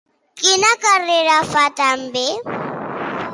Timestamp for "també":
1.83-2.25